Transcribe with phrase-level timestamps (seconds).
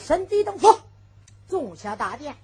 [0.00, 0.80] 身体动作，
[1.48, 2.34] 纵下大殿，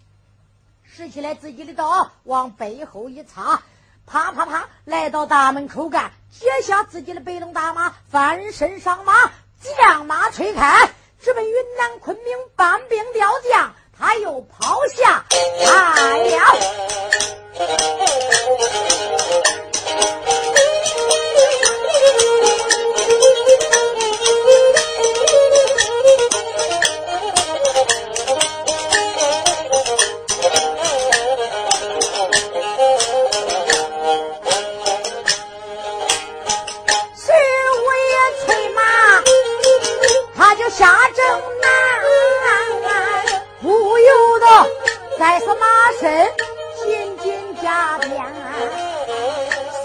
[0.85, 3.63] 拾起来自己的刀，往背后一插，
[4.07, 9.13] 啪啪啪，来到大门口干，解下自己的白龙大马，翻身上马，
[9.61, 10.89] 将马推开，
[11.21, 15.25] 直奔云南昆明搬兵调将，他又抛下。
[15.65, 16.47] 来了。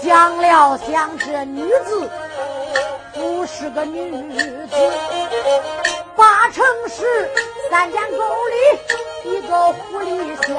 [0.02, 2.10] 想了想这女子
[3.14, 4.10] 不是个女
[4.66, 4.76] 子，
[6.14, 7.30] 八成是
[7.70, 8.56] 三间沟里
[9.30, 10.54] 一个狐狸仙，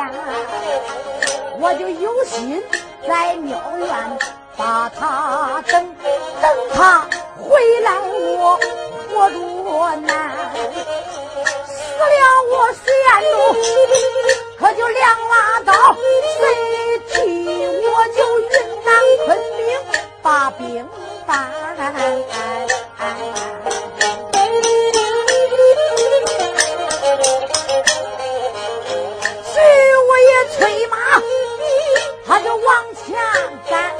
[1.59, 2.63] 我就有心
[3.07, 3.87] 在庙院
[4.57, 5.95] 把她等，
[6.41, 8.59] 等她回来我
[9.13, 9.37] 活着
[10.01, 10.11] 难，
[11.67, 12.11] 死了
[12.51, 13.33] 我虽然路，
[14.63, 15.73] 可就两拉刀，
[16.39, 17.19] 谁替
[17.85, 18.47] 我就云
[18.85, 18.95] 南
[19.25, 19.67] 昆明。
[20.21, 20.87] 把兵
[21.27, 21.51] 办，
[29.43, 29.61] 随
[30.07, 30.95] 我也催马，
[32.25, 33.13] 他就往前
[33.69, 33.93] 赶。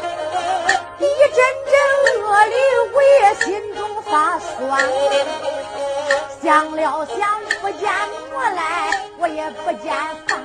[0.98, 1.06] 一
[1.36, 1.76] 阵阵
[2.24, 2.56] 恶力，
[2.94, 4.90] 我也心中发酸。
[6.42, 7.20] 想了想，
[7.62, 7.92] 不见
[8.34, 8.93] 我来，
[9.24, 9.88] 我也不见
[10.28, 10.36] 饭。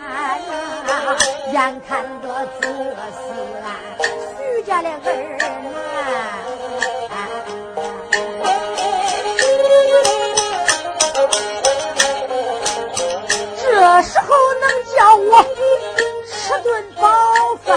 [1.52, 1.90] 眼看
[2.22, 2.28] 着
[2.60, 2.68] 这
[3.10, 3.18] 死
[3.64, 3.66] 啊，
[4.38, 4.94] 徐家的儿
[5.40, 5.42] 男。
[13.60, 13.66] 这
[14.04, 14.28] 时候
[14.60, 14.64] 能
[14.94, 15.42] 叫我
[16.24, 16.68] 吃顿
[17.00, 17.02] 饱
[17.64, 17.74] 饭，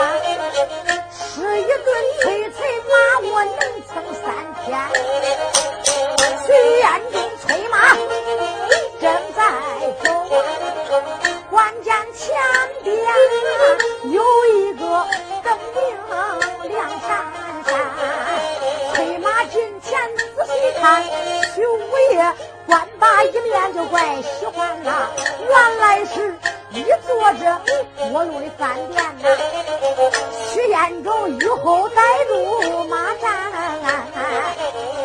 [1.10, 1.90] 吃一顿
[2.22, 3.58] 催催马，我能
[3.88, 3.90] 撑
[4.22, 4.24] 三
[4.64, 4.70] 天。
[6.46, 6.48] 徐
[6.78, 6.86] 彦
[23.26, 25.10] 一面就怪喜欢呐。
[25.48, 26.36] 原来是
[26.72, 27.44] 一座这
[28.12, 29.28] 过路的饭店呐，
[30.54, 33.52] 徐彦中御后带路马站，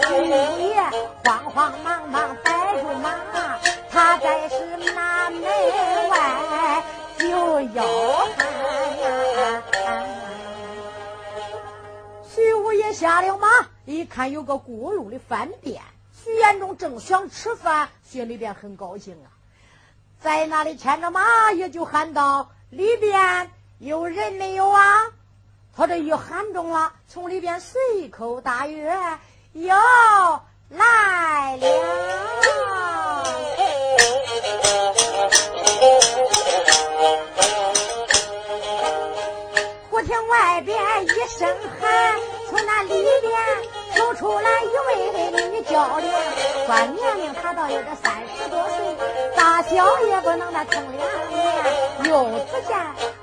[0.09, 0.15] 徐
[0.69, 0.75] 爷
[1.25, 2.51] 慌慌忙忙带
[2.81, 3.15] 住马，
[3.91, 4.55] 他在是
[4.95, 5.43] 南门
[6.09, 6.83] 外
[7.19, 7.27] 就
[7.75, 7.85] 要
[8.37, 8.47] 喊。
[12.29, 13.49] 徐五爷下了马，
[13.85, 15.83] 一看有个过路的饭店，
[16.27, 19.31] 徐彦中正想吃饭，心里边很高兴啊。
[20.21, 23.49] 在那里牵着马，也就喊道：“里边
[23.79, 25.05] 有人没有啊？”
[25.73, 28.93] 他这一喊中了，从里边随口答曰
[29.55, 29.73] ：“有
[30.71, 31.63] 来了。”
[39.91, 42.19] 忽听外边一声喊，
[42.51, 43.76] 从那里边。
[43.97, 46.13] 走出来一位女教练，
[46.67, 48.77] 管年龄她倒有个三十多岁，
[49.35, 51.37] 大小也不能那成两年。
[52.05, 52.77] 又只见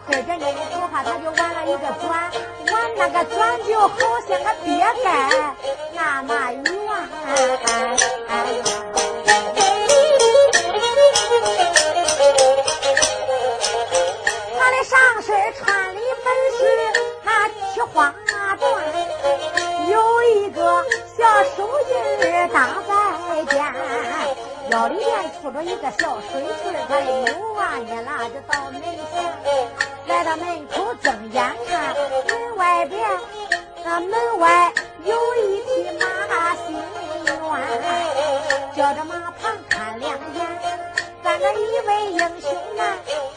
[0.09, 2.31] 这边这一头发，他就挽了一个转，
[2.71, 3.97] 挽那个转就好
[4.27, 5.29] 像个鳖盖
[5.93, 6.63] 那么圆。
[14.59, 16.27] 他的上身穿的本
[16.57, 16.61] 是
[17.23, 19.62] 那七花缎。
[19.89, 20.83] 有一个
[21.17, 21.23] 小
[21.55, 21.93] 手印
[22.53, 23.61] 大白肩，
[24.69, 25.07] 腰里面
[25.41, 28.87] 杵着一个小水锤他的牛娃也拉着到门前，
[30.07, 31.95] 来到门口睁眼看，
[32.27, 33.19] 门外边
[33.83, 36.77] 那门外有一匹马心
[37.25, 40.47] 愿，叫着马旁看两眼，
[41.23, 42.81] 咱这一位英雄啊，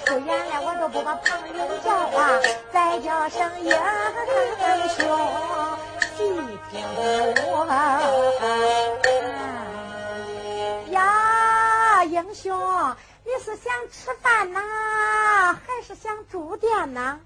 [0.05, 2.41] 出言来我都不把旁人叫啊，
[2.73, 3.73] 再叫声英
[4.97, 5.56] 雄。
[6.71, 7.67] 听我
[10.91, 14.61] 呀，英雄，你是想吃饭呐，
[15.55, 17.21] 还是想住店呐？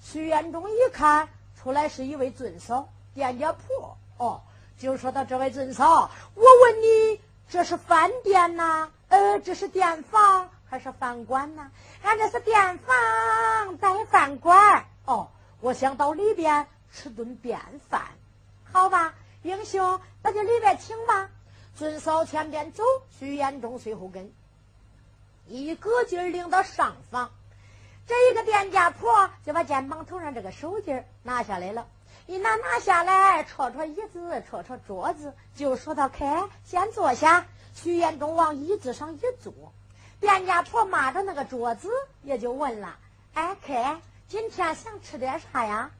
[0.00, 1.28] 徐彦中一看
[1.60, 4.40] 出来是一位尊嫂，店家婆哦，
[4.78, 8.90] 就说到这位尊嫂，我问你，这是饭店呐？
[9.08, 11.70] 呃，这是店房还是饭馆呐？
[12.02, 15.28] 俺这是店房带饭馆哦，
[15.60, 16.66] 我想到里边。
[16.96, 17.58] 吃顿便
[17.90, 18.02] 饭，
[18.74, 21.30] 好吧，英雄，那就里边请吧。
[21.76, 22.82] 尊嫂前边走，
[23.16, 24.32] 徐延忠随后跟，
[25.46, 27.30] 一个劲儿领到上房。
[28.08, 31.86] 这一个店家婆就把肩膀头上这个手巾拿下来了，
[32.26, 39.54] 一拿拿下来，戳戳椅子，戳戳桌子，就说道：“开，先坐下。”徐延忠往椅子上一坐，
[40.18, 41.88] 店家婆抹着那个桌子，
[42.24, 42.98] 也就问了
[43.34, 45.92] ：“哎，开，今天想吃点啥呀？”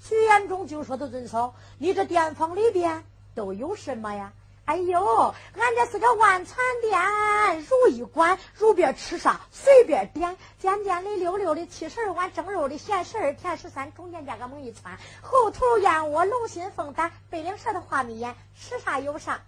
[0.00, 3.04] 徐延忠就说：“的尊嫂，你这店房里边
[3.34, 4.32] 都有什么呀？”
[4.66, 10.36] 哎呦，俺这是个万传店，如意馆，如边吃啥随便点。
[10.58, 19.40] 尖尖的、溜溜的，七十二碗蒸肉的，咸十二，甜十三，中间加个猛一窜，后头燕窝、龙心凤胆，背领舌的花米眼，吃啥有啥。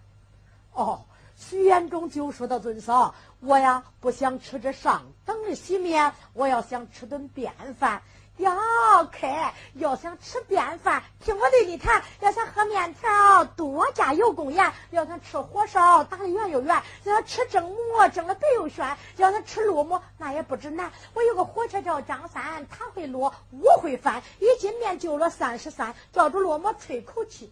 [0.71, 1.01] 哦，
[1.35, 8.03] 徐延忠就说的尊嫂，我呀不想吃这上等的席面，我要想吃顿便饭。
[8.39, 12.01] 要开，要想吃便饭，听我对你谈。
[12.21, 20.89] 要想喝面条，多加油公盐；要想吃火烧，打的圆又圆；要想吃蒸馍，蒸的白又炫；要想吃烙馍，那也不止难。
[21.13, 24.23] 我有个伙计叫张三，他会烙，我会翻。
[24.39, 27.51] 一斤面就了三十三，照着烙馍吹口气，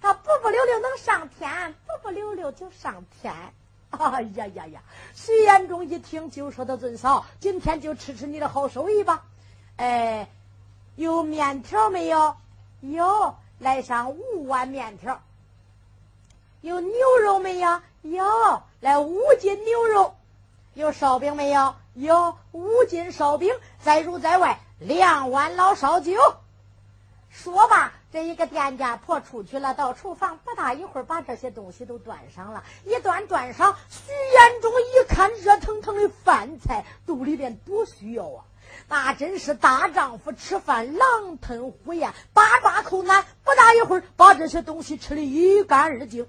[0.00, 3.34] 他不不溜溜能上天，不不溜溜就上天。
[3.90, 4.80] 哎呀呀呀！
[5.14, 9.22] 徐延忠一听就说到：“尊嫂，今天就吃吃你的好手艺吧。”
[9.76, 10.28] 哎，
[10.96, 12.36] 有面条没有？
[12.80, 15.20] 有，来上五碗面条。
[16.60, 16.92] 有牛
[17.22, 17.80] 肉没有？
[18.02, 20.14] 有，来五斤牛肉。
[20.74, 21.74] 有烧饼没有？
[21.94, 23.54] 有五斤烧饼。
[23.80, 26.12] 再如在外两碗老烧酒。
[27.28, 32.62] 说吧，这一个店家婆出去了，到厨房不大一会儿，把这些东西都端上了。
[32.84, 38.44] 一端端上，徐延忠一看热腾腾的饭菜，肚里边多需要啊！
[38.88, 46.26] 那真是大丈夫吃饭狼吞虎咽，八抓口难，不大一会儿把这些东西吃的一干二净。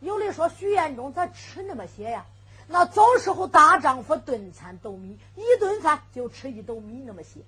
[0.00, 2.26] 有的说徐彦忠咋吃那么些呀？
[2.68, 7.40] 那早时候大丈夫顿餐斗米，一顿饭就吃一斗米那么些。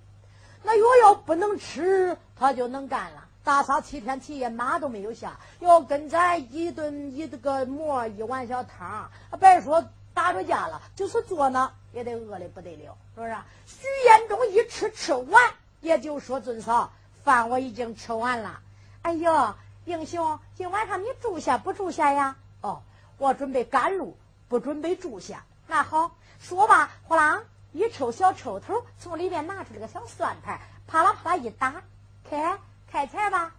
[0.65, 9.11] 那药要不能吃，他就能干了，大撒七天七夜马都没有下，要跟咱一顿一这个馍一碗小汤，
[9.41, 9.85] 别说
[10.15, 11.73] 打着架了，就是坐那。
[11.93, 13.37] 也得饿的不得了，是不是？
[13.67, 16.91] 徐延忠一吃吃完，也就说：“尊嫂，
[17.23, 18.61] 饭我已经吃完了。”
[19.03, 19.55] 哎呦，
[19.85, 22.37] 英雄，今晚上你住下不住下呀？
[22.63, 22.83] 哦，
[23.19, 24.17] 我准备赶路，
[24.49, 25.45] 不准备住下。
[25.67, 27.43] 那好，说吧，呼啷
[27.73, 31.83] 一抽小抽头，从里面拿出了个小算盘，啪啦啪啦一打，
[32.25, 32.59] 开
[32.91, 33.53] 开钱吧。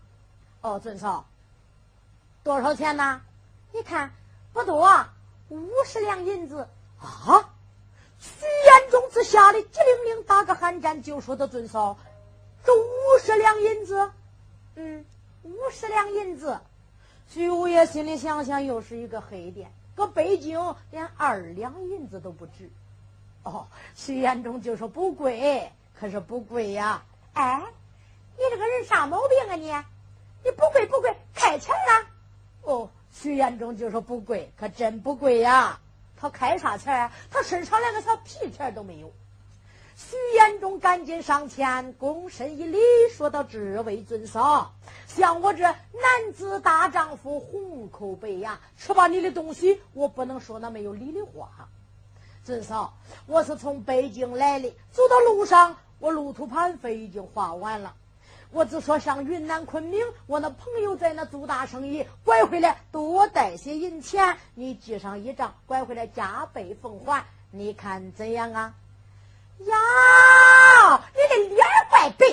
[0.61, 1.27] 哦，尊嫂，
[2.43, 3.21] 多少钱呢？
[3.73, 4.11] 你看
[4.53, 5.05] 不多，
[5.53, 6.67] 五十两银子
[6.99, 7.49] 啊。
[8.19, 11.97] 徐延忠子吓得机灵灵打个寒战，就说：“的尊嫂，
[12.63, 14.11] 这五十两银子，
[14.75, 15.05] 嗯，
[15.43, 16.59] 五十两银子。”
[17.29, 22.69] 徐五爷心里想想，又是一个黑店，搁北京连二两银子都不值。
[23.43, 27.61] 哦，徐延忠就说：“不贵，可是不贵呀。”哎，
[28.37, 29.69] 你这个人啥毛病啊你？
[30.45, 32.07] 你不贵不贵，开钱了。
[32.61, 35.79] 哦，徐延忠就说：“不贵，可真不贵呀。”
[36.17, 37.11] 他开啥钱啊？
[37.29, 39.11] 他身上连个小皮钱都没有。
[39.95, 42.79] 徐延忠赶紧上前躬身一礼，
[43.11, 44.73] 说道：“这位尊嫂，
[45.05, 51.69] 像我这男子大丈夫，红口白牙，吃罢你的东西，我不能说那没有理的话。
[52.43, 57.93] 尊嫂，我是从北京来的，走到路上，我路途盘费已经花完了。”
[58.53, 68.75] 我只说上云南昆明，我那朋友在那做大生意，拐回来多带些银钱，你记上一账，拐回来加倍奉还，你看怎样啊？
[69.57, 69.75] 呀，
[71.13, 72.27] 你的脸怪白，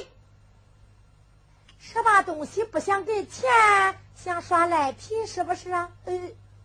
[1.81, 3.49] 吃把东西不想给钱，
[4.15, 5.91] 想耍赖皮是不是啊？
[6.05, 6.21] 呃，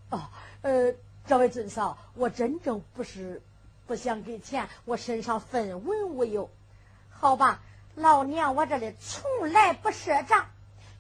[0.10, 0.22] 哦，
[0.64, 0.94] 呃，
[1.26, 3.42] 这位尊嫂，我真正不是
[3.88, 6.50] 不想给钱，我身上分文无有，
[7.10, 7.62] 好吧。
[7.96, 10.48] 老娘我这里从来不赊账，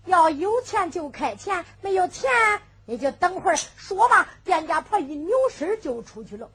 [0.05, 2.31] 要有钱就开钱，没有钱
[2.85, 4.29] 你就等会儿说吧。
[4.45, 6.49] 店家婆一扭身就出去了，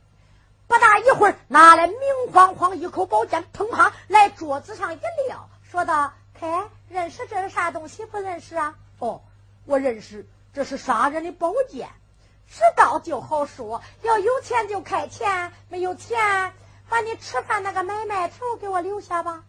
[0.66, 1.98] 不大一会儿拿来明
[2.32, 8.06] 晃晃一口宝剑，砰啪来桌子上一撂，说道：“开，认识这是啥东西？
[8.06, 8.74] 不认识啊？
[8.98, 9.20] 哦，
[9.66, 11.90] 我认识，这是杀人的宝剑。
[12.48, 16.54] 知道就好说，要有钱就开钱，没有钱
[16.88, 19.44] 把你吃饭那个买卖头给我留下吧。”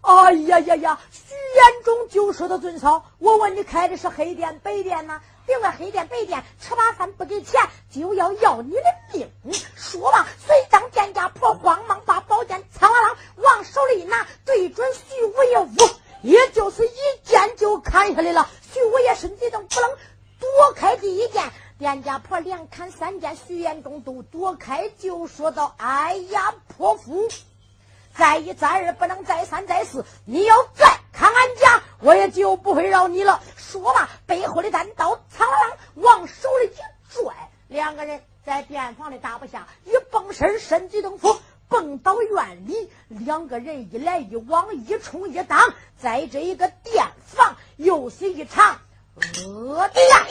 [0.00, 1.00] 哎呀呀呀！
[1.10, 5.20] 徐延忠就说：“的尊嫂，我问你开的是黑店白店呢？
[5.46, 9.30] 另外黑店白店吃完饭不给钱，就要要你的命。”
[9.76, 15.90] 说吧，随当店家婆慌忙把宝剑苍啷啷往手里一拿，对准徐五爷，呜，
[16.22, 18.48] 也就是一剑就砍下来了。
[18.72, 19.90] 徐五爷身体都，不能
[20.38, 27.28] 躲开第一剑，店家婆连砍三剑，徐延忠都躲开，就说道：“哎呀，泼妇！
[28.18, 37.32] 再一再二不能再三再四，你要再砍俺家，我也就不会饶你了。”说罢，背后的单刀苍啷往手里一拽，
[37.68, 42.90] 两个人在店房里打不下，一蹦身，身举登峰，蹦到院里。
[43.06, 48.80] 两个人一来一往，一冲一挡，在这一个店房又是一场。
[49.46, 50.26] 恶战，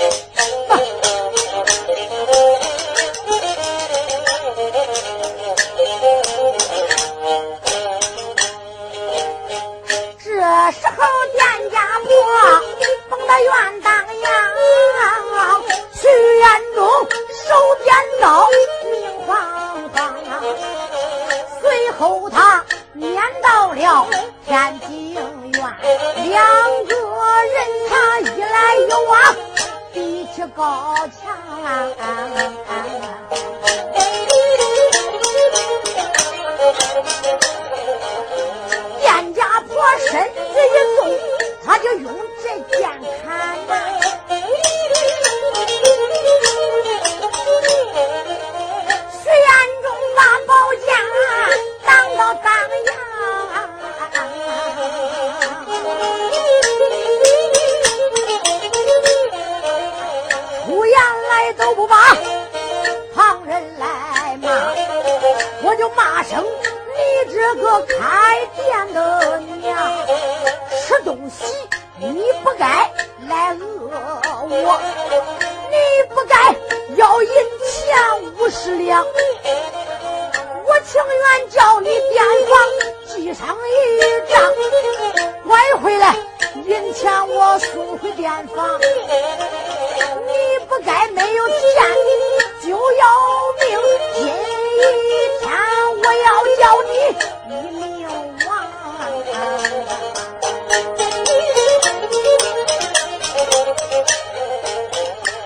[98.98, 99.02] 亡。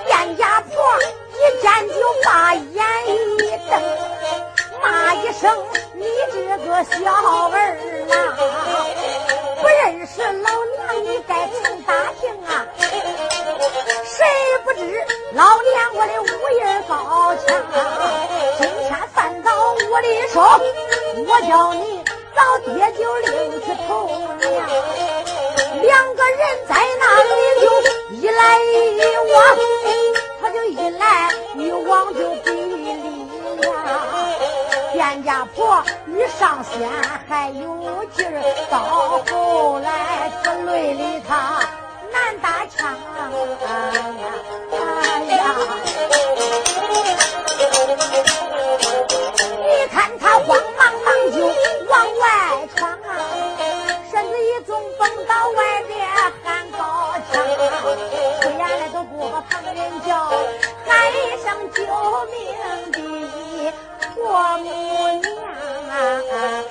[0.08, 0.72] 店家婆
[1.34, 3.10] 一见就把眼一
[3.70, 3.72] 瞪，
[4.82, 5.44] 骂一声
[5.94, 6.92] ：“你这个小
[7.50, 7.54] 儿
[8.08, 8.12] 郎，
[9.62, 11.30] 不认识老娘，你该
[11.62, 12.66] 曾打听啊？
[14.06, 14.26] 谁
[14.64, 14.80] 不知
[15.34, 17.48] 老娘我的武艺高强？
[18.58, 20.40] 今天犯到我的手，
[21.28, 22.01] 我叫你
[22.42, 24.50] 老爹就另去投娘。
[25.82, 27.30] 两个人在那里
[27.62, 27.66] 就
[28.16, 28.66] 一来一
[29.32, 29.40] 往，
[30.42, 32.74] 他就一来一往就比理
[33.62, 33.66] 呀。
[34.92, 36.90] 店家婆一上线
[37.30, 37.64] 还有
[38.16, 38.74] 劲儿，到
[39.30, 41.60] 后来这累的他
[42.12, 42.96] 难打枪。
[43.68, 43.70] 哎
[61.74, 61.84] 救
[62.28, 62.36] 命
[62.92, 63.74] 的
[64.16, 64.66] 婆母
[65.22, 65.34] 娘
[65.90, 66.62] 啊！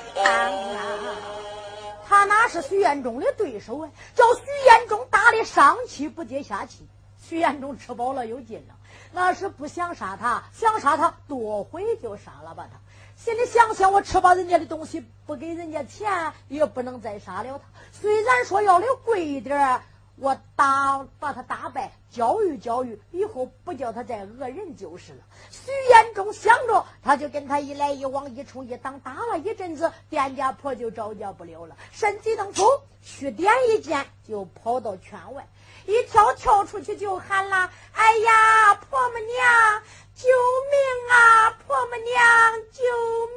[2.07, 3.89] 他哪是徐彦忠的对手啊？
[4.15, 6.87] 叫徐彦忠打的上气不接下气。
[7.23, 8.75] 徐彦忠吃饱了有劲了，
[9.13, 12.77] 那是不想杀他，想杀他多回就杀了吧他。
[13.15, 17.63] 心里想想，我吃饱人家的东西，不给人家钱，也不能再杀了他。
[17.93, 19.81] 虽然说要的贵一点，
[20.21, 25.23] 我打把他打败，教育教育，以后不叫他再讹人就是了。
[25.49, 32.67] 徐延忠想着，他就跟他一来一往，一冲一挡，打了一阵子，店家婆就招架不了了，身体登风，
[33.01, 35.47] 虚点一见就跑到圈外。
[35.87, 39.81] 一跳跳出去就喊了：“哎呀，婆母娘，
[40.13, 40.27] 救
[40.69, 41.49] 命啊！
[41.65, 42.83] 婆母娘，救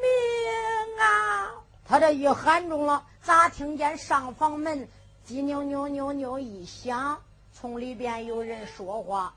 [0.03, 1.55] 命啊！”
[1.89, 4.87] 他这一喊中了，咋听见上房门
[5.27, 7.19] 鸡扭扭扭扭一响，
[7.59, 9.33] 从里边有人说话：“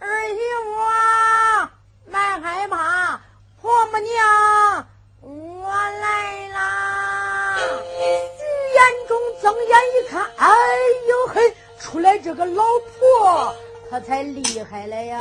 [0.00, 1.70] 儿媳妇啊，
[2.06, 3.20] 别害怕，
[3.60, 4.86] 婆母娘，
[5.20, 7.58] 我来啦！”
[7.98, 10.56] 徐延忠睁眼一看，哎
[11.06, 11.54] 呦嘿！
[11.78, 12.62] 出来这个老
[12.98, 13.54] 婆，
[13.90, 15.20] 她才厉害了呀！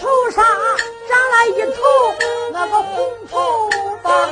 [0.00, 0.44] 头上
[1.08, 1.82] 长了一头
[2.52, 3.70] 那个红头
[4.02, 4.28] 发，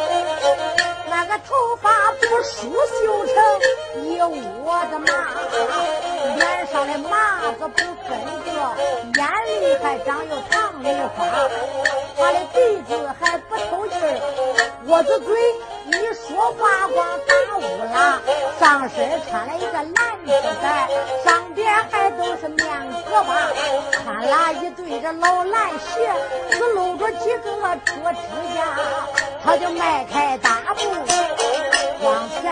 [1.09, 3.35] 那个头发不梳修成
[4.05, 5.09] 一窝子麻，
[6.37, 7.77] 脸上的麻子不
[8.09, 8.11] 跟
[8.45, 8.49] 着，
[9.17, 10.87] 眼里还长有糖梨
[11.17, 11.19] 花，
[12.17, 12.91] 他的鼻子
[13.21, 13.95] 还不透气，
[14.87, 15.37] 我的嘴。
[18.59, 19.89] 上身穿了一个蓝
[20.25, 20.31] 丝
[20.63, 20.89] 带，
[21.25, 22.69] 上边还都是面
[23.09, 23.29] 疙瘩，
[24.03, 26.13] 穿了一对这老蓝鞋，
[26.51, 27.51] 只露着几个
[27.85, 28.21] 脚指
[28.55, 28.59] 甲，
[29.45, 30.81] 他就迈开大步
[32.03, 32.43] 往前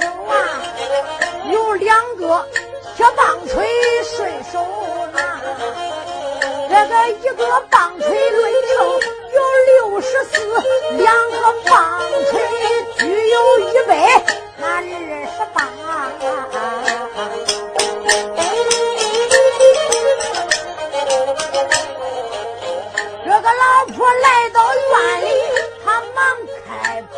[0.00, 0.34] 走啊，
[1.50, 2.46] 有两个
[2.96, 3.66] 铁棒槌
[4.04, 4.64] 顺手
[5.12, 5.18] 拿，
[6.68, 8.86] 这个一个棒槌论称
[9.34, 10.34] 有六十四，
[10.98, 12.34] 两个棒槌
[12.98, 14.22] 具有一百，
[14.58, 14.82] 那二
[15.26, 15.56] 十八。
[23.24, 24.82] 这个老婆来到院
[25.22, 25.26] 里，
[25.84, 26.16] 他忙
[26.66, 27.14] 开口：“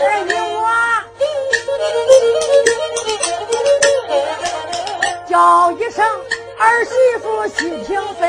[0.00, 0.64] 儿女我，
[5.28, 6.02] 叫一声
[6.58, 8.24] 儿媳妇，细听分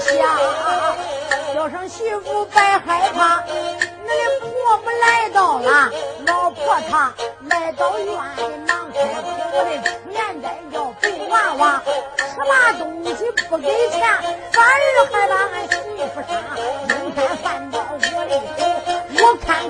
[0.00, 0.14] 享。
[1.54, 3.42] 叫声媳妇，别害怕，
[4.06, 5.90] 你的婆婆来到了。
[6.26, 7.12] 老婆她
[7.50, 8.12] 来到院里，
[8.66, 11.82] 忙开口：我的出言在要背娃娃，
[12.16, 14.00] 吃嘛东西不给钱，
[14.52, 15.74] 反而还把俺媳
[16.14, 16.32] 妇杀。”
[16.88, 17.94] 今天犯到我
[18.26, 18.60] 的手，
[19.24, 19.65] 我看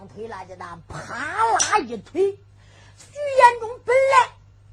[0.00, 2.22] 那个扫堂腿了，就那啪啦一推。
[2.32, 4.28] 徐延忠本来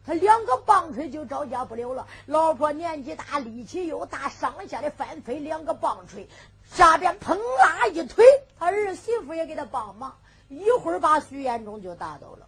[0.05, 6.27] 他两个棒槌就招架不了了，老婆年纪大，力气又大，上下的翻飞两个棒槌，
[6.71, 8.25] 下边砰啦一推，
[8.59, 10.17] 他儿媳妇也给他帮忙，
[10.49, 12.47] 一会儿把徐延忠就打倒了。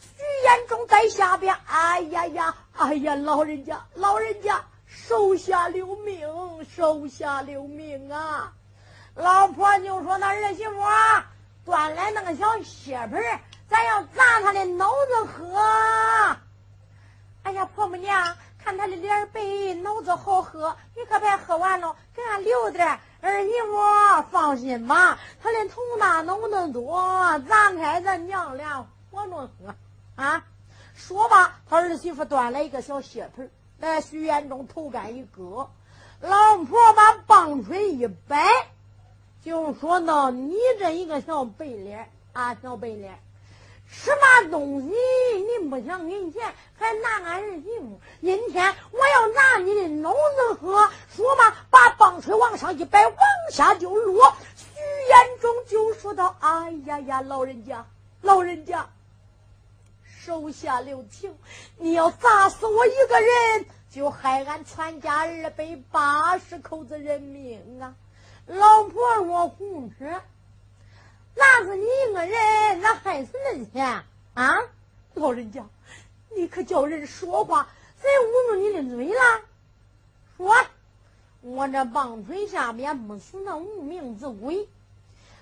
[0.00, 6.28] 徐延忠在下边，哎呀呀，哎呀，老人家，老人家，手下留命，
[6.64, 8.52] 手下留命啊！
[9.14, 11.32] 老婆就说：“那儿媳妇啊，
[12.24, 13.22] 个小血盆，
[13.68, 15.58] 咱要砸他的脑子喝。”
[17.44, 19.40] 哎呀，婆母娘，看他的脸白，
[19.82, 22.98] 脑子好喝，你可别喝完了，给俺留点。
[23.20, 26.98] 儿媳妇放心吧，他的头大脑子多，
[27.48, 29.74] 砸开咱娘俩活着喝。
[30.16, 30.44] 啊！
[30.94, 35.70] 说罢，他儿媳妇端来一个小血盆，来徐延忠头干一搁，
[36.20, 38.46] 老婆把棒槌一摆，
[39.42, 43.18] 就说：“呢，你这一个小白脸啊，小白脸，
[43.90, 48.00] 吃嘛东西你不想给钱，还拿俺儿媳妇？
[48.20, 53.16] 今天我要拿你的脑子喝。”说嘛，把棒槌往上一摆，往
[53.52, 54.34] 下就落。
[54.56, 57.86] 徐延忠就说道：“哎呀呀，老人家，
[58.20, 58.90] 老人家。”
[60.04, 61.38] 手下留情！
[61.76, 67.94] 你要砸死我一个人，就害俺全家二百八十口子人命啊！
[68.46, 70.08] 老婆若胡说，
[71.34, 73.80] 砸死你一个人，那害死恁些
[74.34, 74.62] 啊！
[75.14, 75.64] 老人家，
[76.36, 77.68] 你可叫人说话，
[78.00, 79.40] 谁捂住你的嘴了？
[80.36, 80.54] 说，
[81.42, 84.68] 我这棒槌下边不死那无名之鬼。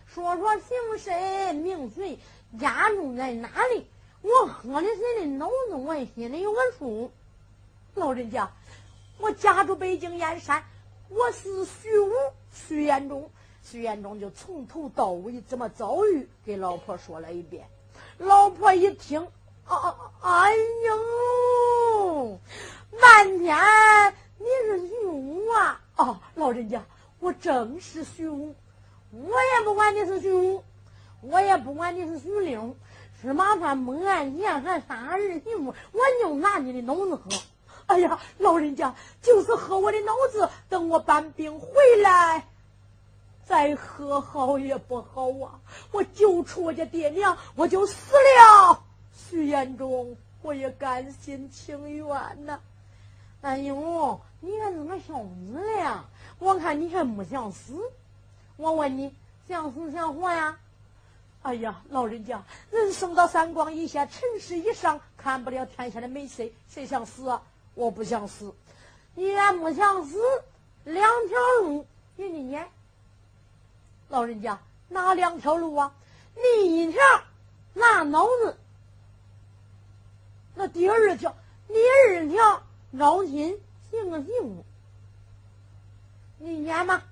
[0.07, 2.18] 说说姓谁名谁，
[2.61, 3.87] 家住在哪里？
[4.22, 7.11] 我喝的谁的脑子，我心里有个数。
[7.94, 8.50] 老人家，
[9.18, 10.64] 我家住北京燕山，
[11.09, 12.12] 我是徐武
[12.52, 13.31] 徐延忠。
[13.62, 17.66] 徐延忠就从头到尾怎么遭遇，给老婆说了一遍。
[18.18, 19.27] 老婆一听，
[19.64, 20.53] 啊，哎
[20.87, 22.38] 呦，
[23.01, 23.57] 半天
[24.38, 25.81] 你是徐武啊？
[25.96, 26.85] 哦，老人家，
[27.20, 28.55] 我正是徐武。
[29.11, 30.62] 我也不管你是徐武，
[31.20, 32.75] 我也不管你是徐令。
[33.20, 37.22] 吃麻烦蒙俺钱还杀儿媳妇，我就拿你的脑子喝。
[37.87, 41.68] 哎呀，老人家就是喝我的脑子，等我搬兵回
[42.03, 42.48] 来，
[43.44, 45.61] 再和好也不好啊！
[45.90, 48.83] 我救出我家爹娘，我就死了。
[49.14, 52.07] 徐延忠，我也甘心情愿
[52.46, 52.59] 呐。
[53.40, 56.05] 哎呦，你看怎么小子了？
[56.38, 57.74] 我看你还没想死。
[58.57, 59.12] 我问你，
[59.48, 60.59] 想死想活呀？
[61.42, 67.42] 哎呀，老人家，人生到三光以下，尘世以上，看不了天下的美色，谁想死啊？
[67.74, 68.55] 我不想死。
[69.14, 70.22] 你也没想死，
[70.85, 71.85] 两条路
[72.16, 72.68] 给你撵。
[74.12, 74.59] 老人家，
[74.90, 75.90] 哪两条路啊？
[76.35, 77.01] 第一条
[77.72, 78.59] 拿脑子，
[80.55, 81.35] 那第二条，
[81.66, 81.75] 第
[82.11, 82.62] 二条
[82.98, 83.59] 招亲
[83.90, 84.62] 行个媳妇，
[86.37, 87.03] 你演吗？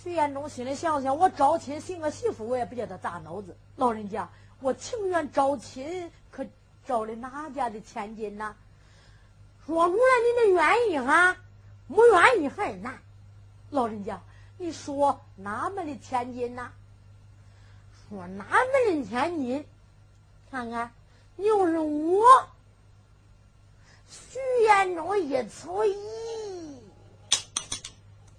[0.00, 3.56] 徐延忠心里想想，我招亲行个媳妇，我也不叫他砸脑子。
[3.74, 4.28] 老人家，
[4.60, 6.46] 我情愿招亲，可
[6.86, 8.54] 招的哪家的千金呐？
[9.66, 11.36] 说出来你的愿意哈，
[11.88, 12.96] 不愿意还难。
[13.70, 14.20] 老人家，
[14.62, 16.70] 你说哪门的千金呐？
[18.08, 19.66] 说哪门的千金？
[20.52, 20.92] 看看，
[21.36, 22.24] 又是我。
[24.08, 25.96] 徐延忠一瞅，咦。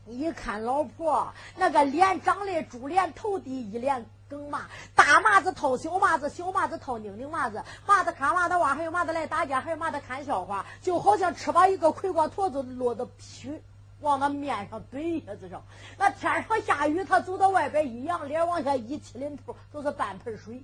[0.05, 13.61] 一看老婆那个脸长得猪脸头地一脸梗麻，大麻子套小麻子，小麻子套拧拧麻子，麻子看麻子娃，还有麻子来打架，还有麻子看笑话，就好像吃把一个葵瓜坨子落到皮
[14.03, 15.63] 往那面上怼一下子上。
[15.97, 20.61] 那天上下雨，他走到外边一仰脸往下一七淋头，都是半盆水。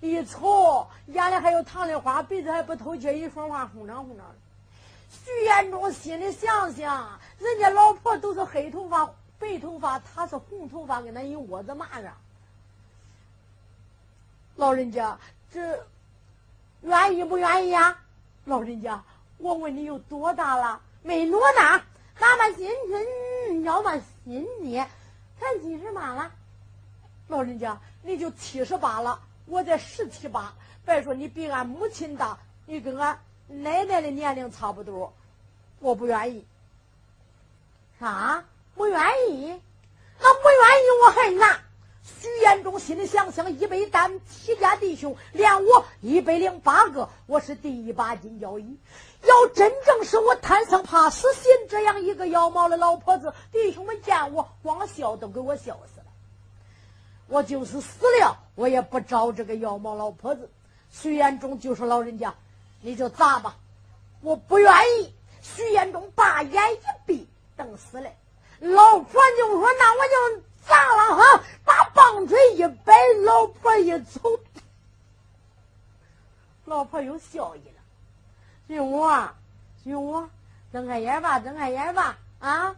[0.00, 4.34] 一瞅眼里还有糖的花，鼻子还不透气，一说话轰张轰张的。
[5.10, 9.06] 徐延忠心里想想，人家老婆都是黑头发、
[9.38, 12.10] 白头发，他是红头发，跟那一窝子蚂蚱。
[14.56, 15.18] 老人家，
[15.52, 15.86] 这
[16.80, 17.98] 愿意不愿意啊？
[18.46, 19.04] 老人家，
[19.38, 20.80] 我问你有多大了？
[21.04, 21.82] 没多大，
[22.22, 24.88] 咱们新春要么新年，
[25.40, 26.30] 才几十八了。
[27.26, 30.54] 老人家，你就七十八了，我才十七八。
[30.86, 33.18] 别说你比俺母亲大，你跟俺。
[33.48, 35.12] 奶奶的年龄差不多，
[35.80, 36.46] 我不愿意。
[37.98, 38.44] 啥？
[38.76, 39.60] 不愿意？
[40.20, 41.60] 那不愿意我还拿。
[42.04, 48.78] 徐延忠心里想想，一百单七家弟兄，连我一百零八个，我是第一把金交椅。
[49.22, 56.06] 要真正是我贪生怕死，心这样一个妖毛的老婆子，弟兄们见我光笑都给我笑死了。
[57.28, 60.50] 我就是死了，我也不找这个妖毛老婆子。
[60.90, 62.34] 徐延忠就说：“老人家。”
[62.84, 63.56] 你就砸吧，
[64.22, 65.14] 我不愿意。
[65.40, 68.10] 徐延忠把眼一闭，等死了。
[68.58, 72.92] 老婆就说：“那我就砸了哈！”把棒槌一摆，
[73.24, 74.20] 老婆一走，
[76.64, 77.60] 老婆又笑意
[78.68, 78.76] 了。
[78.76, 79.30] 兄我，
[79.84, 80.28] 兄我，
[80.72, 82.18] 睁开眼吧，睁开眼吧！
[82.40, 82.76] 啊，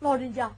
[0.00, 0.52] 老人家，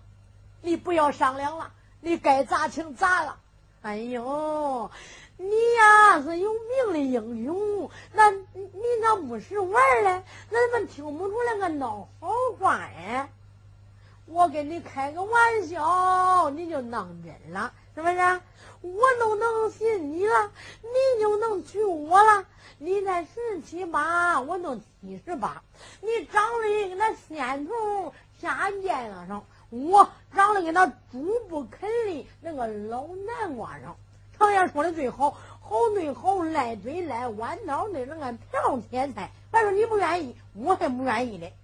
[0.63, 3.39] 你不要商量了，你该咋请咋了。
[3.83, 4.91] 哎呦！
[5.39, 8.49] 你呀是有名的英雄，那你
[9.03, 10.23] 那不是玩嘞？
[10.51, 13.29] 那怎么听不出来个闹好话呀？
[14.25, 18.41] 我跟你开个玩笑，你就当真了，是不是？
[18.83, 20.51] 我都能信你了，
[20.83, 22.45] 你就能娶我了。
[22.79, 25.63] 你才十七八，我都七十八，
[26.01, 33.97] 你长得跟那仙童下贱上，我长得跟那猪不啃的那个老南瓜上。
[34.39, 39.31] 常言说的最好，好对好，赖对赖，弯刀对那个瓢添菜。
[39.51, 41.55] 反正你不愿意，我还不愿意嘞。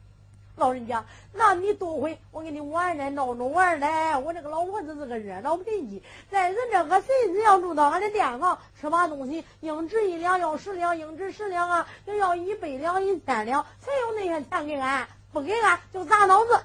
[0.56, 3.86] 老人家，那你多会我跟你玩呢，闹着玩呢。
[4.20, 15.08] 我这个老婆子是个热闹脾气，在人这个谁只要住到俺的店房吃把东西，应值一两要十两，应值十两啊，就要一百两一千两，才有那些钱给俺。
[15.32, 16.60] 不给俺就砸脑子，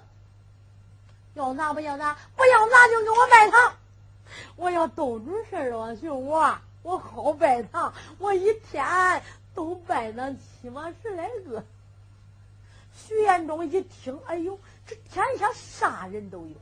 [1.36, 3.73] 要砸不要砸，不要砸就给我拜堂。
[4.58, 8.84] 我要都出事了，兄我，我好拜堂，我一天
[9.56, 11.63] 都拜那起码十来个。
[13.08, 16.56] 徐延忠一听，哎呦，这天下啥人都有。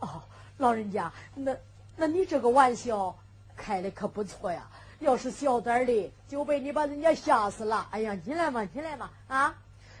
[0.00, 0.22] 哦，
[0.56, 1.54] 老人家，那
[1.96, 3.14] 那你这个玩笑
[3.54, 4.66] 开的可不错呀。
[5.00, 7.86] 要是小点的，就被你把人家吓死了。
[7.90, 9.54] 哎呀，进来嘛，进来嘛，啊！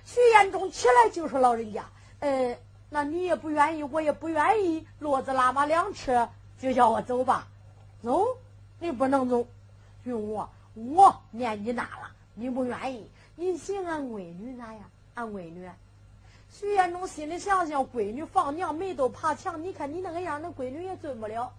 [0.06, 1.84] 徐延忠起来就说：“老人家，
[2.20, 2.56] 呃，
[2.88, 6.26] 那你也不愿意，我也不愿意，骡子拉马两车。”
[6.58, 7.46] 就叫我走吧，
[8.02, 8.24] 走，
[8.78, 9.46] 你不能走，
[10.04, 14.80] 兄我我年纪大了，你不愿意，你寻俺闺女咋样？
[15.14, 15.68] 俺闺女，
[16.52, 21.50] 徐延忠心里想想，闺女放娘没都爬墙，你看你那个样，那闺女也尊不了。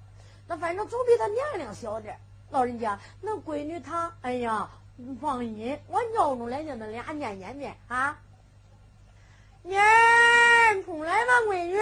[0.48, 2.16] 那反正总比他年龄小点
[2.52, 4.70] 老人家，那闺女她，哎呀，
[5.20, 8.18] 放心，我尿出来就那俩念念念啊。
[9.64, 11.78] 妮儿，出来吧，闺女，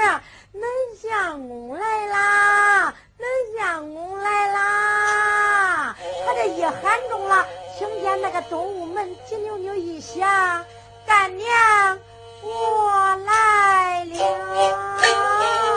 [0.53, 0.63] 恁
[1.01, 5.97] 相公来啦，恁相公来啦！
[6.25, 7.45] 他这一喊中了，
[7.77, 10.63] 听见那个东屋门叽扭扭一响，
[11.07, 11.99] 干娘，
[12.43, 15.70] 我来了。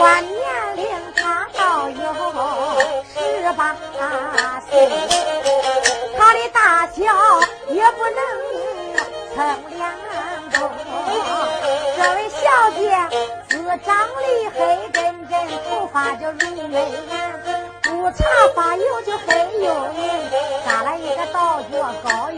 [0.00, 1.94] 管年龄他到有
[3.04, 3.76] 十八
[4.70, 4.88] 岁
[6.16, 7.02] 他的大小
[7.68, 8.18] 也不能
[9.34, 9.36] 称
[9.76, 9.92] 两
[10.52, 10.70] 种
[11.98, 12.40] 这位小
[12.78, 12.80] 姐
[13.46, 22.29] 自长得黑真真头发就如眉眼不擦发油就很有韵扎了一个倒角高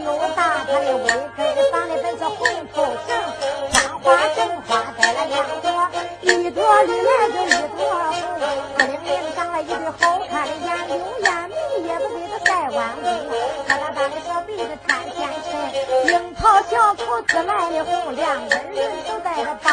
[19.33, 19.72] 来个。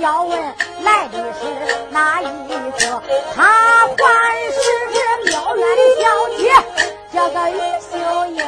[0.00, 0.38] 要问
[0.82, 1.40] 来的是
[1.90, 3.02] 哪一个？
[3.34, 3.96] 他还
[4.50, 4.56] 是
[4.92, 4.96] 这
[5.30, 6.02] 庙院的小
[6.36, 6.40] 姐，
[7.12, 7.92] 叫个玉秀
[8.26, 8.38] 英。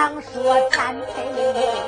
[0.00, 0.24] 南里
[1.14, 1.80] 北里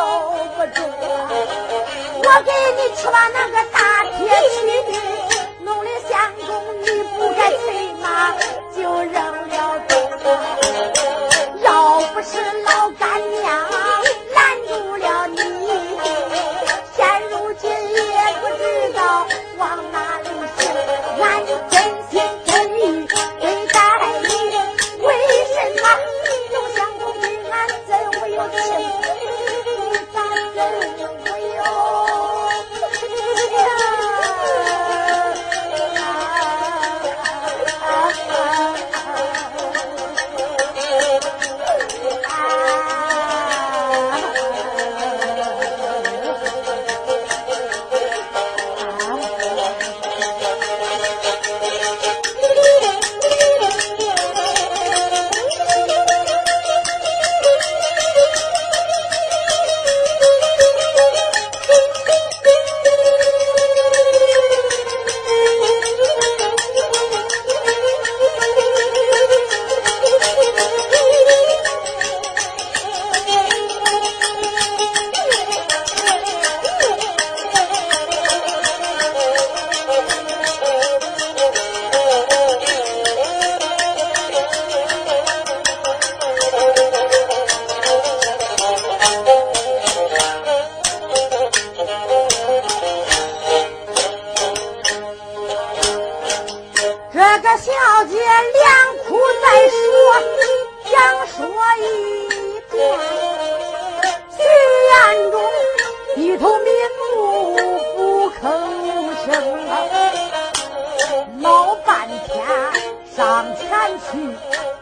[0.00, 0.06] 还兜
[0.56, 0.80] 不住，
[2.22, 3.78] 我给你去把那个大
[4.16, 4.16] 铁
[4.56, 4.89] 锤，
[98.00, 98.24] 小姐连
[99.04, 99.76] 哭再说，
[100.86, 100.90] 想
[101.26, 101.36] 说
[101.76, 101.84] 一
[102.70, 102.80] 遍，
[104.30, 104.40] 徐
[104.88, 105.34] 彦中
[106.14, 107.04] 低头瞑目
[107.98, 107.98] 不
[108.30, 108.40] 吭
[109.22, 109.28] 声
[109.68, 109.72] 啊，
[111.40, 112.32] 闹半天
[113.14, 114.34] 上前去，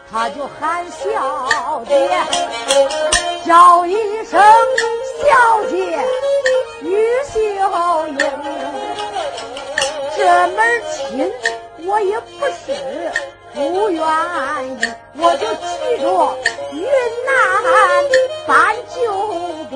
[0.09, 1.91] 他就喊小姐，
[3.45, 3.97] 叫一
[4.27, 4.41] 声
[5.21, 5.75] 小姐
[6.83, 6.87] 于
[7.33, 7.37] 秀
[8.07, 8.17] 英。
[10.15, 10.23] 这
[10.55, 11.29] 门亲
[11.89, 13.11] 我也不是
[13.51, 14.79] 不愿意，
[15.17, 16.05] 我就骑着
[16.71, 16.85] 云
[17.25, 17.33] 南
[18.45, 18.95] 搬救
[19.69, 19.75] 兵。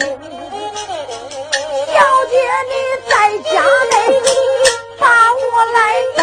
[1.87, 1.91] 小
[2.29, 2.31] 姐
[2.69, 2.71] 你
[3.09, 3.51] 在家
[3.89, 3.93] 内
[4.99, 5.03] 把
[5.33, 5.43] 我
[5.73, 5.77] 来
[6.15, 6.21] 等，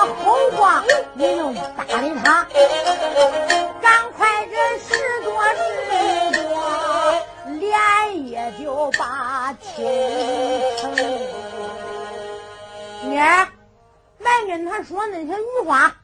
[0.00, 0.84] 别用那好话，
[1.14, 2.46] 你能搭理他？
[3.82, 5.60] 赶快这十多十
[6.42, 6.48] 多，
[7.58, 9.84] 连夜就把亲
[10.78, 10.94] 成。
[13.02, 13.48] 妮儿，
[14.18, 15.94] 别跟他说那些语话，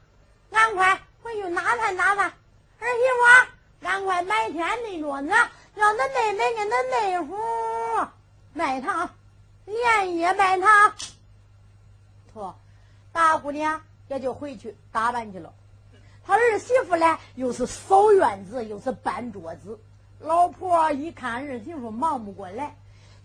[0.51, 2.31] 赶快回去拿饭拿饭。
[2.79, 3.47] 儿媳妇，
[3.81, 5.27] 赶快买天那桌子，
[5.75, 7.35] 让恁妹妹跟恁妹夫
[8.53, 9.09] 买糖，
[9.65, 10.93] 连夜买糖。
[12.33, 12.55] 错，
[13.17, 15.51] 大姑娘也就回去打扮去了。
[16.23, 19.79] 他儿媳妇呢，又是扫院子，又是搬桌子。
[20.19, 22.75] 老婆一看儿媳妇忙不过来，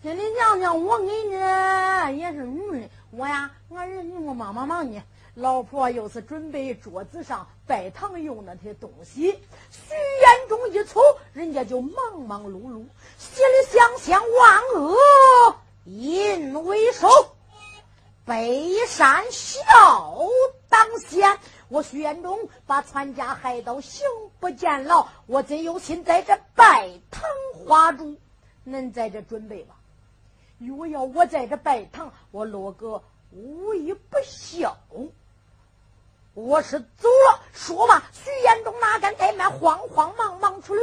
[0.02, 5.02] 心里娘娘，我给你也是女人，我呀，我儿媳妇忙忙忙呢。
[5.34, 9.30] 老婆又是准备桌子上拜堂用那些东西，
[9.70, 11.02] 徐延中一瞅，
[11.34, 12.86] 人家就忙忙碌碌，
[13.18, 17.08] 心里想想万恶淫为首，
[18.24, 19.58] 北山孝
[20.68, 21.38] 当先。
[21.68, 24.04] 我徐延忠把全家害到刑
[24.38, 27.22] 不见牢，我真有心在这拜堂
[27.66, 28.16] 花烛，
[28.66, 29.74] 恁在这准备吧。
[30.58, 34.76] 若要我在这拜堂，我罗哥无一不孝。
[36.34, 37.40] 我是走了。
[37.52, 40.82] 说罢，徐延忠哪敢怠慢，慌慌忙忙出来，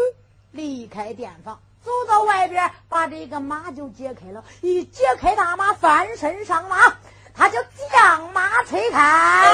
[0.51, 4.43] 离开店房，走到外边，把这个马就解开了。
[4.61, 6.97] 一解开大马，翻身上马，
[7.39, 7.57] 他就
[7.89, 9.53] 将马催开，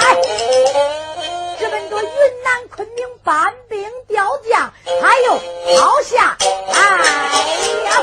[1.59, 4.73] 直奔着云南昆明搬兵调将，
[5.03, 5.39] 还有
[5.77, 6.36] 抛下。
[6.41, 6.81] 哎
[7.86, 8.01] 呀！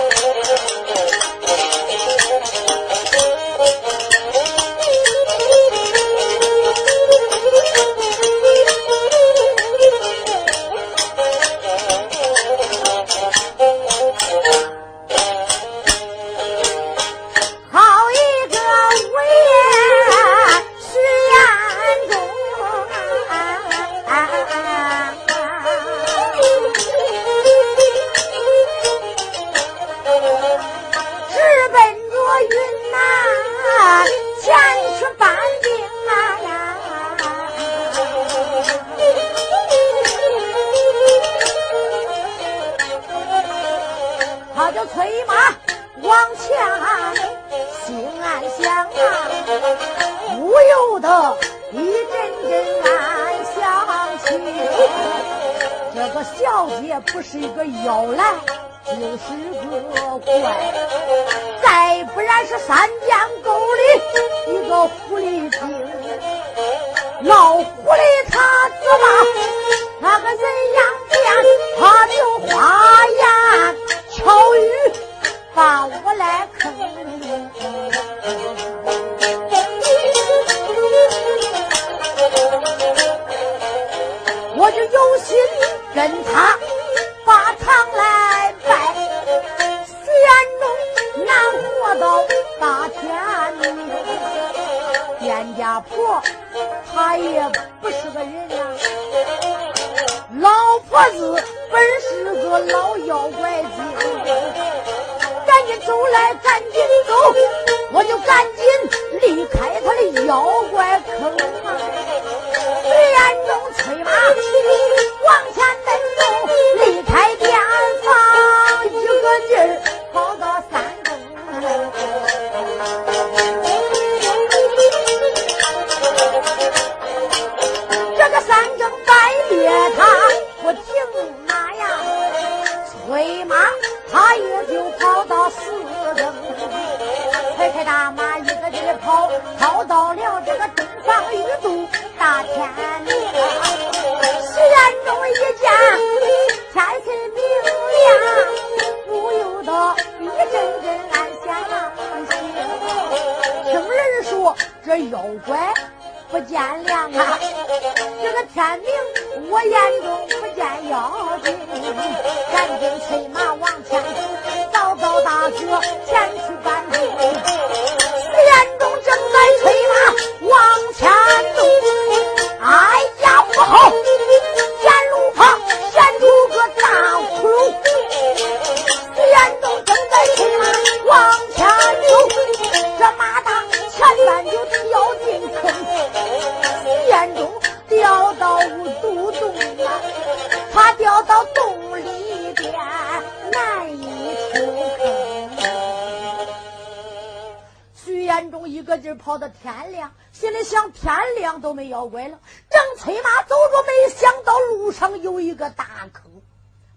[205.02, 206.30] 墙有一个大坑，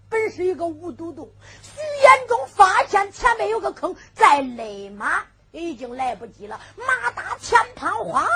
[0.08, 1.28] 本是一个无毒洞。
[1.60, 8.28] 徐延中发现前面有个坑，再勒马已经来不及了，马打前旁哗，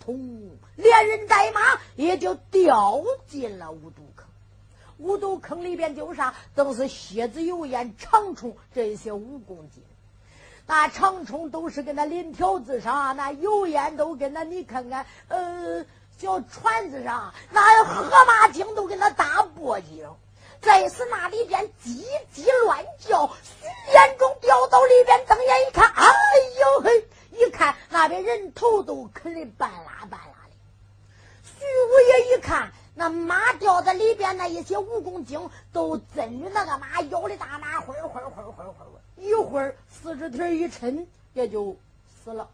[0.00, 1.60] 通，连人带马
[1.94, 4.26] 也就掉进了无毒坑。
[4.96, 9.82] 无毒坑里边就啥，都是蝎子、油烟、长虫这些蜈蚣精。
[10.66, 15.84] 那长虫都是跟那鳞条子上，那油烟都跟那，你看看，呃。
[16.18, 20.06] 小船子上，那河马精都跟那大簸箕。
[20.60, 22.04] 再是那里边叽
[22.34, 26.06] 叽乱叫，徐延中掉到里边，瞪眼一看，哎
[26.60, 27.08] 呦嘿！
[27.32, 30.52] 一看那边人头都啃的半拉半拉的。
[31.42, 32.72] 徐五爷一看。
[32.96, 38.64] 那马掉在里边，那一些蜈蚣精都真着那个马，咬的大马，会儿会儿会儿会，
[39.16, 41.76] 一会儿四肢腿一抻，也就
[42.22, 42.48] 死了。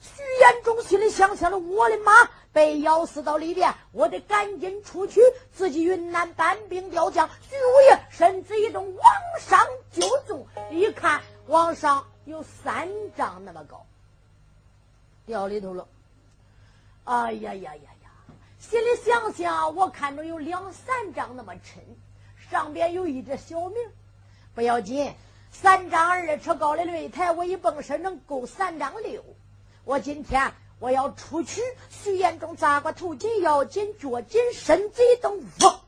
[0.00, 2.12] 徐延忠心里想想了：我的马
[2.52, 5.20] 被咬死到里边，我得赶紧出去，
[5.52, 7.28] 自己云南搬兵调将。
[7.48, 9.04] 徐五爷身子一动，往
[9.38, 9.60] 上
[9.92, 13.84] 就纵，一看往上有三丈那么高，
[15.26, 15.86] 掉里头了。
[17.04, 18.10] 哎呀呀呀呀！
[18.58, 21.82] 心里想想，我看着有两三丈那么沉，
[22.50, 23.76] 上边有一只小名，
[24.54, 25.14] 不要紧，
[25.50, 29.22] 三丈二尺高的擂台，我一蹦身能够三丈六。
[29.84, 35.80] 我今天我要出去，徐延忠扎个头紧腰紧脚紧，身子一动，嗡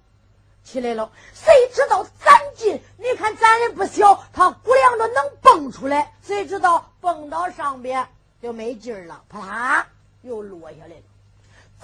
[0.64, 1.11] 起来了。
[1.34, 2.80] 谁知道咱进？
[2.97, 8.07] 你看咱也不小，他估量着能蹦出来，谁知道蹦到上边
[8.40, 9.84] 就没劲儿了，啪嗒
[10.22, 11.03] 又落下来了。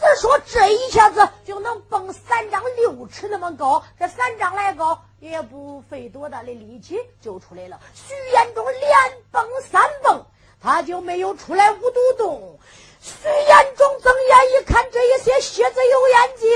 [0.01, 7.81] 只说这一下子就能蹦三丈六尺那么高，这三丈来高也不费多大的力气就出来了。
[7.95, 10.25] 徐延忠连蹦三蹦，
[10.61, 12.59] 他就没有出来五毒洞。
[13.01, 16.51] 徐延忠睁眼一看，这一些蝎子有眼睛，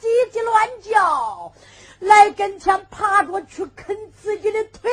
[0.00, 1.52] 叽叽乱叫，
[1.98, 4.90] 来跟前爬着去啃自己的腿。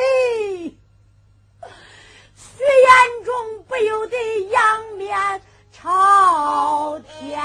[2.36, 4.16] 徐延忠不由得
[4.48, 5.42] 仰面。
[5.72, 7.40] 朝天，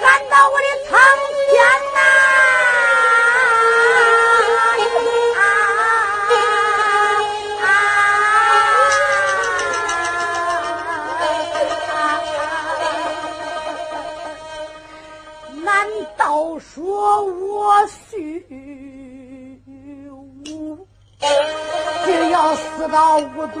[0.00, 1.00] 喊到我的苍
[1.48, 1.56] 天
[16.96, 18.40] 我我虚
[20.46, 20.86] 无
[22.06, 23.60] 只要死到无度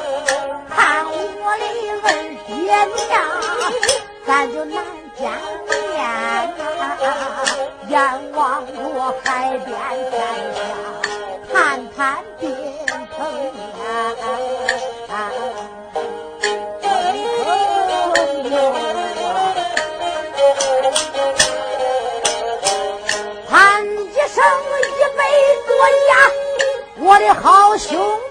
[0.81, 1.65] 看我的
[2.01, 2.09] 二
[2.47, 2.49] 爹
[3.05, 3.13] 娘，
[4.25, 4.75] 咱就难
[5.15, 5.21] 见
[5.69, 5.69] 面
[6.57, 6.83] 呐、啊。
[7.87, 7.93] 阎
[8.33, 9.29] 王落海
[9.59, 9.69] 边
[10.09, 10.13] 天
[10.55, 10.59] 下，
[11.53, 11.55] 盼
[11.95, 11.99] 盼
[12.39, 12.43] 定
[13.15, 13.51] 成缘。
[27.03, 27.89] 我的好兄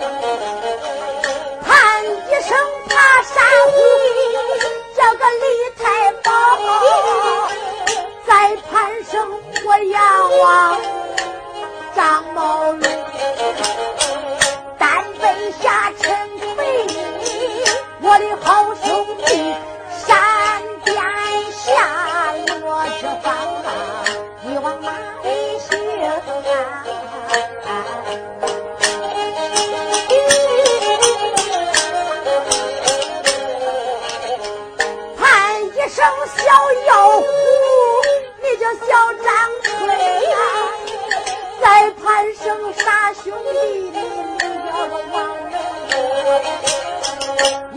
[9.11, 9.29] 攀升
[9.65, 9.99] 我阎
[10.39, 10.79] 王
[11.93, 13.10] 张茂龙，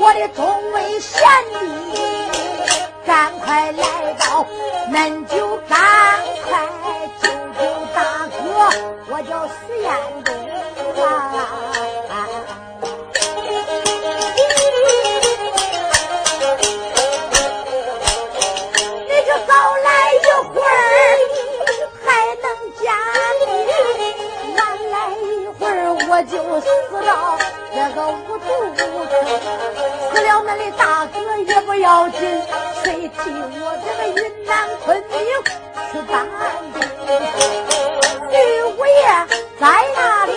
[0.04, 1.22] 我的众位贤
[1.60, 1.66] 弟
[3.06, 4.46] 赶快来到
[4.90, 5.24] 门
[30.54, 32.20] 我的大哥也不要紧
[32.84, 35.18] 谁替我这个云南昆明？
[35.90, 36.30] 去办案
[38.30, 39.02] 吕五爷
[39.58, 39.62] 在
[39.96, 40.30] 那里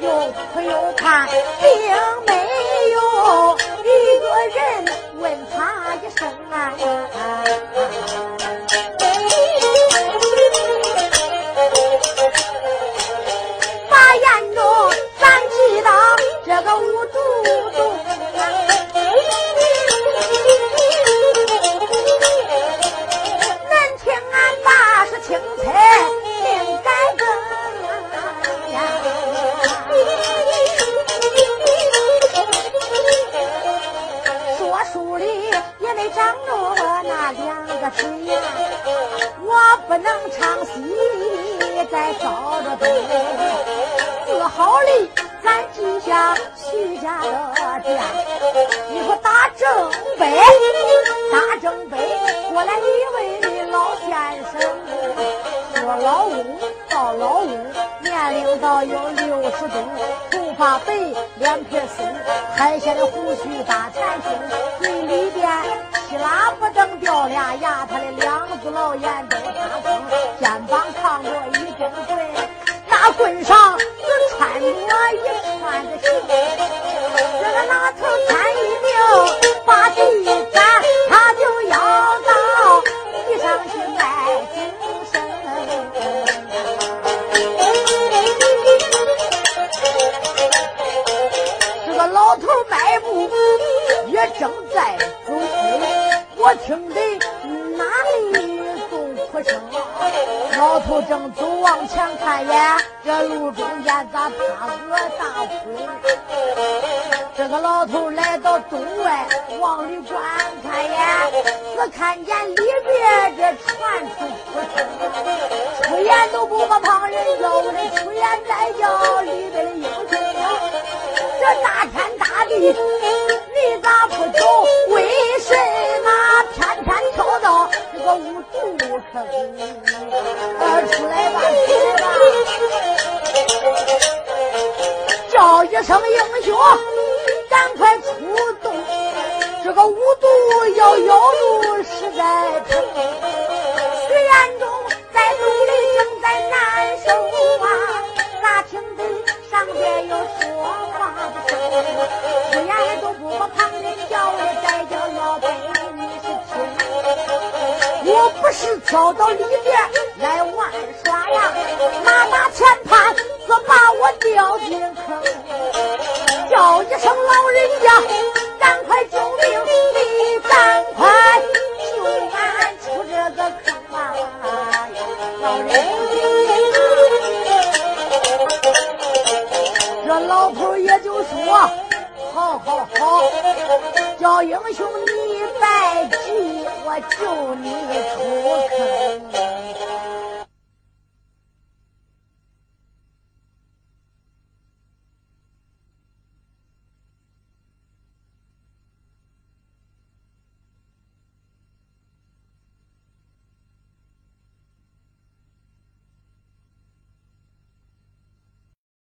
[0.00, 0.06] 又
[0.52, 2.31] 哭又喊病